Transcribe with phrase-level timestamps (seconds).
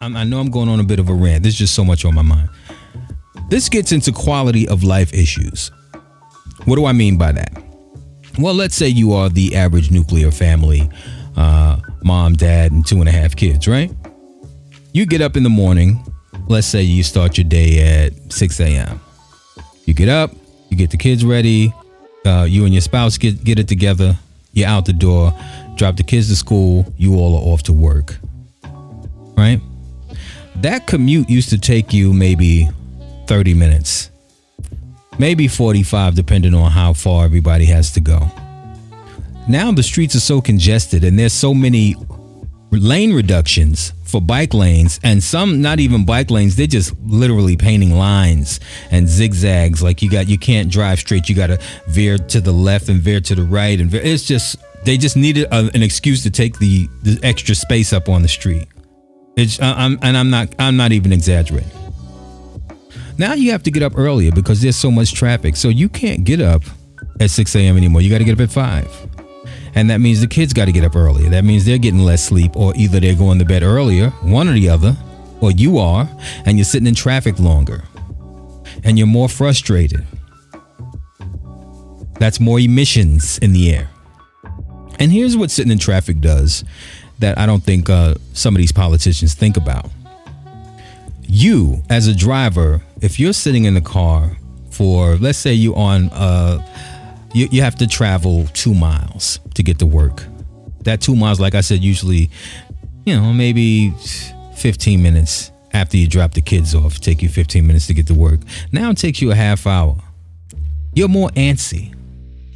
[0.00, 1.42] I'm, I know I'm going on a bit of a rant.
[1.42, 2.48] There's just so much on my mind.
[3.48, 5.72] This gets into quality of life issues.
[6.66, 7.52] What do I mean by that?
[8.38, 10.88] Well, let's say you are the average nuclear family
[11.36, 13.90] uh, mom, dad, and two and a half kids, right?
[14.92, 16.04] You get up in the morning.
[16.46, 19.00] Let's say you start your day at 6 a.m.
[19.84, 20.30] You get up,
[20.68, 21.72] you get the kids ready,
[22.24, 24.16] uh, you and your spouse get, get it together,
[24.52, 25.32] you're out the door,
[25.74, 28.18] drop the kids to school, you all are off to work,
[29.36, 29.60] right?
[30.62, 32.68] That commute used to take you maybe
[33.28, 34.10] 30 minutes,
[35.16, 38.28] maybe 45, depending on how far everybody has to go.
[39.48, 41.94] Now the streets are so congested and there's so many
[42.72, 47.92] lane reductions for bike lanes and some not even bike lanes they're just literally painting
[47.92, 48.58] lines
[48.90, 49.80] and zigzags.
[49.80, 51.28] Like you got you can't drive straight.
[51.28, 54.24] You got to veer to the left and veer to the right and veer, it's
[54.24, 58.22] just they just needed a, an excuse to take the, the extra space up on
[58.22, 58.66] the street
[59.38, 61.70] it's uh, I'm, and i'm not i'm not even exaggerating
[63.16, 66.24] now you have to get up earlier because there's so much traffic so you can't
[66.24, 66.62] get up
[67.20, 69.08] at 6 a.m anymore you got to get up at 5
[69.74, 71.30] and that means the kids got to get up earlier.
[71.30, 74.52] That means they're getting less sleep, or either they're going to bed earlier, one or
[74.52, 74.96] the other,
[75.40, 76.08] or you are,
[76.44, 77.84] and you're sitting in traffic longer.
[78.82, 80.04] And you're more frustrated.
[82.18, 83.88] That's more emissions in the air.
[84.98, 86.64] And here's what sitting in traffic does
[87.18, 89.90] that I don't think uh, some of these politicians think about.
[91.22, 94.36] You, as a driver, if you're sitting in the car
[94.70, 96.64] for, let's say you're on uh,
[97.34, 100.24] you, you have to travel two miles to get to work.
[100.82, 102.30] That two miles, like I said, usually,
[103.04, 103.90] you know, maybe
[104.56, 108.14] 15 minutes after you drop the kids off, take you 15 minutes to get to
[108.14, 108.40] work.
[108.72, 109.96] Now it takes you a half hour.
[110.94, 111.94] You're more antsy.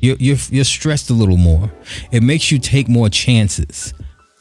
[0.00, 1.70] You're, you're, you're stressed a little more.
[2.10, 3.94] It makes you take more chances.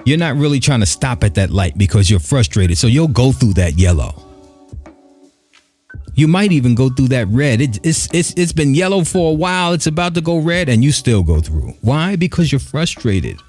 [0.06, 2.78] You're not really trying to stop at that light because you're frustrated.
[2.78, 4.22] So you'll go through that yellow.
[6.14, 7.60] You might even go through that red.
[7.60, 9.74] It, it's it's it's been yellow for a while.
[9.74, 11.74] It's about to go red, and you still go through.
[11.82, 12.16] Why?
[12.16, 13.42] Because you're frustrated.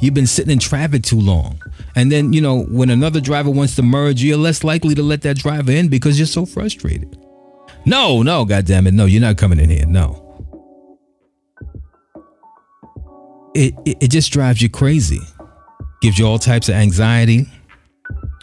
[0.00, 1.60] You've been sitting in traffic too long.
[1.96, 5.22] And then, you know, when another driver wants to merge, you're less likely to let
[5.22, 7.18] that driver in because you're so frustrated.
[7.84, 8.94] No, no, goddamn it.
[8.94, 9.86] No, you're not coming in here.
[9.86, 10.20] No.
[13.54, 15.20] It, it, it just drives you crazy.
[16.04, 17.46] Gives you all types of anxiety.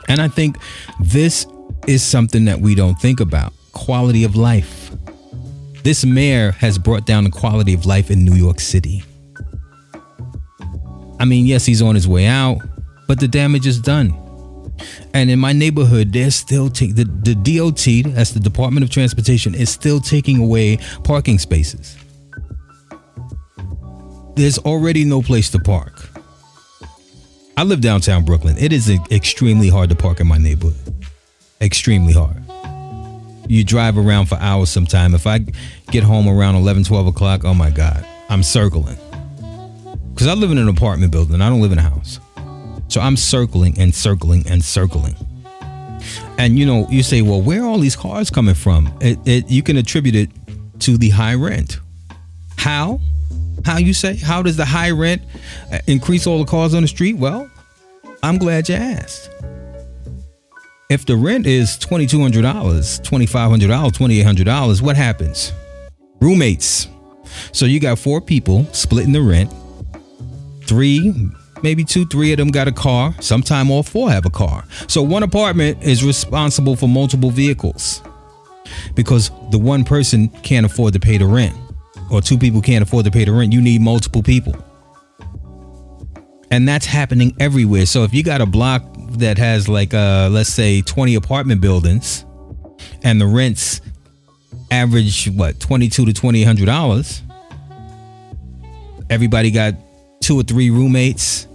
[0.08, 0.58] And I think
[1.00, 1.46] this
[1.86, 4.90] is something that we don't think about quality of life.
[5.84, 9.04] This mayor has brought down the quality of life in New York City.
[11.20, 12.58] I mean, yes, he's on his way out,
[13.08, 14.12] but the damage is done.
[15.14, 19.54] And in my neighborhood, they're still taking the, the DOT, that's the Department of Transportation,
[19.54, 21.96] is still taking away parking spaces.
[24.34, 26.08] There's already no place to park.
[27.62, 28.58] I live downtown Brooklyn.
[28.58, 31.06] It is extremely hard to park in my neighborhood.
[31.62, 32.44] Extremely hard
[33.48, 35.14] you drive around for hours sometime.
[35.14, 35.46] If I
[35.92, 38.98] get home around 11, 12 o'clock, oh my God, I'm circling.
[40.10, 42.20] Because I live in an apartment building, I don't live in a house.
[42.88, 45.16] So I'm circling and circling and circling.
[46.40, 48.92] And you know, you say, well, where are all these cars coming from?
[49.02, 50.30] It, it, you can attribute it
[50.80, 51.80] to the high rent.
[52.58, 53.00] How?
[53.66, 54.16] How you say?
[54.16, 55.22] How does the high rent
[55.72, 57.18] uh, increase all the cars on the street?
[57.18, 57.50] Well,
[58.24, 59.30] I'm glad you asked
[60.92, 65.54] if the rent is $2,200, $2,500, $2,800, what happens?
[66.20, 66.90] Roommates.
[67.54, 69.54] So you got four people splitting the rent.
[70.66, 71.14] Three,
[71.64, 73.16] maybe two, three of them got a car.
[73.22, 74.66] Sometime all four have a car.
[74.88, 78.02] So one apartment is responsible for multiple vehicles
[78.94, 81.56] because the one person can't afford to pay the rent
[82.12, 83.54] or two people can't afford to pay the rent.
[83.54, 84.56] You need multiple people.
[86.52, 87.86] And that's happening everywhere.
[87.86, 88.84] So if you got a block
[89.20, 92.26] that has like uh let's say 20 apartment buildings
[93.04, 93.82] and the rents
[94.72, 97.22] average what 22 to 2800 dollars
[99.10, 99.74] everybody got
[100.22, 101.48] two or three roommates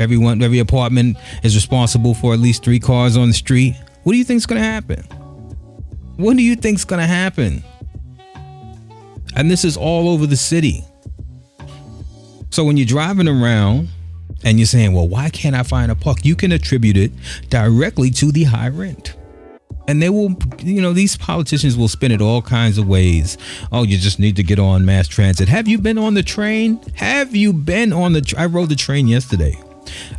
[0.00, 4.18] everyone every apartment is responsible for at least three cars on the street what do
[4.18, 5.02] you think's gonna happen
[6.16, 7.62] what do you think's gonna happen
[9.36, 10.84] and this is all over the city
[12.50, 13.88] so when you're driving around
[14.44, 16.24] and you're saying, well, why can't I find a park?
[16.24, 17.12] You can attribute it
[17.50, 19.14] directly to the high rent.
[19.86, 23.38] And they will, you know, these politicians will spin it all kinds of ways.
[23.72, 25.48] Oh, you just need to get on mass transit.
[25.48, 26.80] Have you been on the train?
[26.94, 28.34] Have you been on the?
[28.36, 29.58] I rode the train yesterday.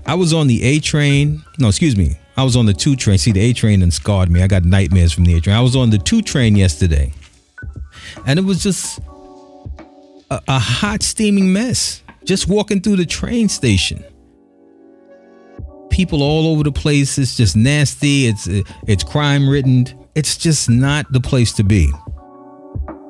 [0.08, 1.44] I was on the A train.
[1.60, 2.16] No, excuse me.
[2.36, 3.20] I was on the two train.
[3.20, 4.42] See, the A train and scarred me.
[4.42, 5.56] I got nightmares from the A train.
[5.56, 7.14] I was on the two train yesterday,
[8.26, 9.00] and it was just
[10.30, 12.04] a, a hot, steaming mess.
[12.26, 14.04] Just walking through the train station
[15.90, 17.18] people all over the place.
[17.18, 18.28] It's just nasty.
[18.28, 18.48] It's
[18.88, 19.86] it's crime ridden.
[20.16, 21.92] It's just not the place to be.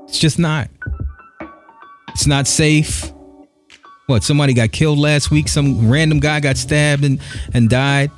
[0.06, 0.70] It's just not.
[2.10, 3.12] It's not safe.
[4.08, 4.24] What?
[4.24, 5.48] Somebody got killed last week.
[5.48, 7.20] Some random guy got stabbed and
[7.54, 8.10] and died.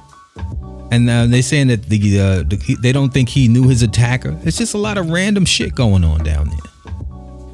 [0.91, 4.37] And uh, they're saying that the, uh, the they don't think he knew his attacker.
[4.43, 6.93] It's just a lot of random shit going on down there.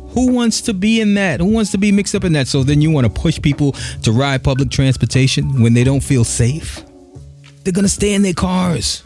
[0.10, 1.39] Who wants to be in that?
[1.39, 2.48] Who wants to be mixed up in that?
[2.48, 6.24] So then you want to push people to ride public transportation when they don't feel
[6.24, 6.84] safe?
[7.63, 9.04] They're to stay in their cars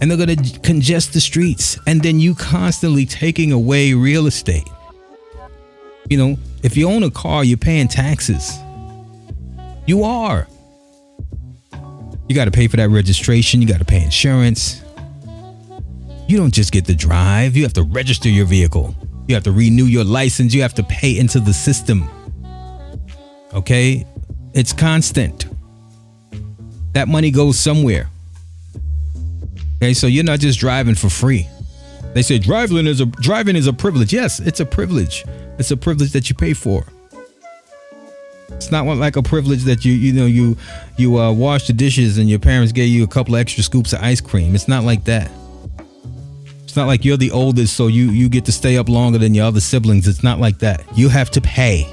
[0.00, 1.76] and they're to congest the streets.
[1.88, 4.68] And then you constantly taking away real estate.
[6.08, 8.56] You know, if you own a car, you're paying taxes.
[9.86, 10.46] You are.
[12.28, 14.82] You got to pay for that registration, you got to pay insurance.
[16.26, 18.94] You don't just get to drive, you have to register your vehicle.
[19.26, 20.52] You have to renew your license.
[20.52, 22.08] You have to pay into the system.
[23.52, 24.06] Okay?
[24.52, 25.46] It's constant.
[26.92, 28.08] That money goes somewhere.
[29.76, 31.48] Okay, so you're not just driving for free.
[32.14, 34.12] They say driving is a driving is a privilege.
[34.12, 35.24] Yes, it's a privilege.
[35.58, 36.86] It's a privilege that you pay for.
[38.50, 40.56] It's not like a privilege that you you know you
[40.96, 44.02] you uh, wash the dishes and your parents gave you a couple extra scoops of
[44.02, 44.54] ice cream.
[44.54, 45.30] It's not like that.
[46.62, 49.34] It's not like you're the oldest, so you you get to stay up longer than
[49.34, 50.08] your other siblings.
[50.08, 50.84] It's not like that.
[50.96, 51.86] You have to pay.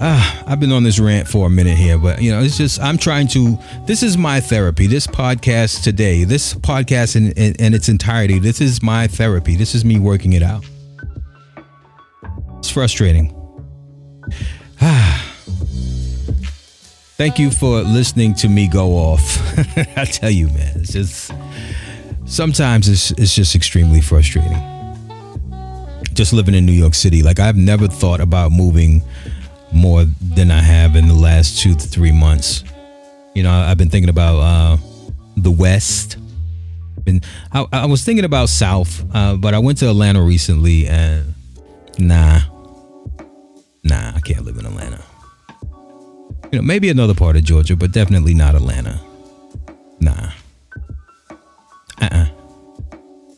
[0.00, 2.80] Ah, I've been on this rant for a minute here, but you know, it's just
[2.80, 3.56] I'm trying to.
[3.86, 4.86] This is my therapy.
[4.86, 9.54] This podcast today, this podcast in, in, in its entirety, this is my therapy.
[9.54, 10.64] This is me working it out.
[12.74, 13.32] Frustrating.
[14.80, 15.32] Ah.
[17.16, 19.38] Thank you for listening to me go off.
[19.96, 21.32] I tell you, man, it's just
[22.24, 24.60] sometimes it's it's just extremely frustrating.
[26.14, 29.02] Just living in New York City, like I've never thought about moving
[29.70, 32.64] more than I have in the last two to three months.
[33.36, 34.76] You know, I've been thinking about uh,
[35.36, 36.16] the West.
[37.04, 37.20] Been,
[37.52, 41.34] I, I, was thinking about South, uh, but I went to Atlanta recently, and
[42.00, 42.40] nah,
[44.24, 45.02] can't live in Atlanta
[46.54, 49.00] you know, maybe another part of Georgia, but definitely not Atlanta.
[49.98, 50.30] Nah.
[52.00, 52.26] Uh-uh.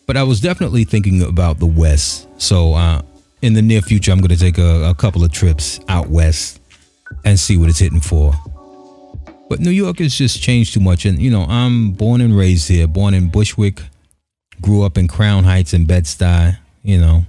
[0.07, 2.29] But I was definitely thinking about the West.
[2.37, 3.01] So uh,
[3.41, 6.61] in the near future, I'm going to take a, a couple of trips out west
[7.25, 8.35] and see what it's hitting for.
[9.49, 11.07] But New York has just changed too much.
[11.07, 13.81] And, you know, I'm born and raised here, born in Bushwick,
[14.61, 17.25] grew up in Crown Heights and Bed-Stuy, you know.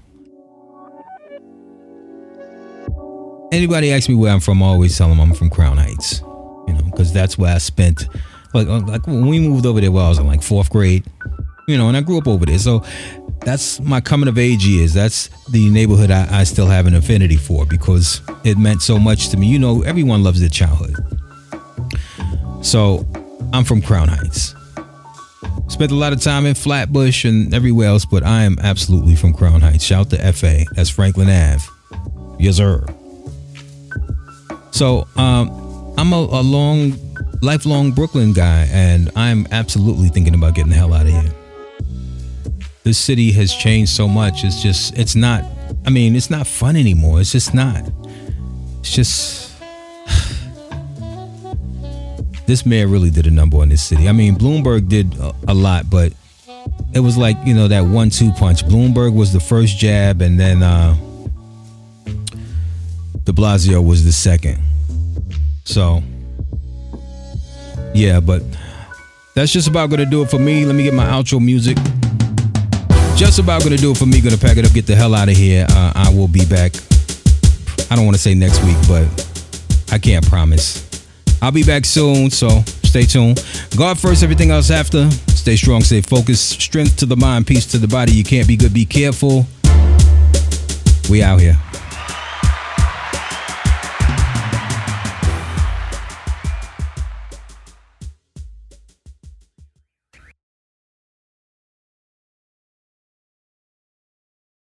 [3.57, 6.21] Anybody asks me where I'm from, I always tell them I'm from Crown Heights.
[6.68, 8.07] You know, because that's where I spent.
[8.54, 11.04] Like, uh, like when we moved over there, well, I was in like fourth grade.
[11.68, 12.86] You know, and I grew up over there, so
[13.42, 14.94] that's my coming of age years.
[14.94, 19.30] That's the neighborhood I, I still have an affinity for because it meant so much
[19.30, 19.48] to me.
[19.48, 20.95] You know, everyone loves their childhood.
[22.62, 23.06] So,
[23.51, 24.56] I'm from Crown Heights.
[25.68, 29.33] Spent a lot of time in Flatbush and everywhere else, but I am absolutely from
[29.33, 29.83] Crown Heights.
[29.83, 30.63] Shout to FA.
[30.71, 31.65] That's Franklin Ave.
[32.39, 32.86] Yes, sir.
[34.77, 35.50] So um,
[35.97, 36.94] I'm a, a long,
[37.41, 41.33] lifelong Brooklyn guy, and I'm absolutely thinking about getting the hell out of here.
[42.83, 44.44] This city has changed so much.
[44.44, 45.44] It's just, it's not.
[45.88, 47.21] I mean, it's not fun anymore.
[47.21, 47.89] It's just not.
[48.81, 49.51] It's just.
[52.45, 54.07] this mayor really did a number on this city.
[54.07, 56.13] I mean, Bloomberg did a, a lot, but
[56.93, 58.63] it was like you know that one-two punch.
[58.63, 60.96] Bloomberg was the first jab, and then uh,
[63.24, 64.66] De Blasio was the second.
[65.67, 66.01] So,
[67.93, 68.41] yeah, but
[69.36, 70.65] that's just about gonna do it for me.
[70.65, 71.75] Let me get my outro music.
[73.17, 74.21] Just about gonna do it for me.
[74.21, 75.67] Gonna pack it up, get the hell out of here.
[75.69, 76.71] Uh, I will be back.
[77.91, 79.05] I don't want to say next week, but
[79.91, 80.88] I can't promise.
[81.41, 82.47] I'll be back soon, so
[82.83, 83.43] stay tuned.
[83.75, 85.12] God first, everything else after.
[85.12, 86.62] Stay strong, stay focused.
[86.62, 88.13] Strength to the mind, peace to the body.
[88.13, 89.45] You can't be good, be careful.
[91.09, 91.57] We out here.